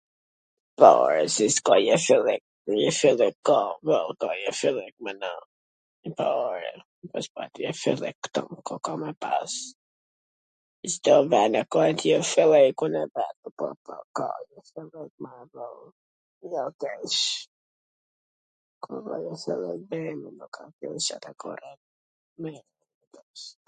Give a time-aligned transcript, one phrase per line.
[0.79, 2.43] Po, re, si s' ka jeshillik.
[2.81, 4.93] Jeshillik ka, po, ka jeshillik,
[6.17, 6.71] po, re,
[7.09, 9.53] po s pati jeshillik ktu, ku ka me pas?
[10.93, 13.03] Cdo ven e ka jeshillikun e
[23.13, 23.57] vet...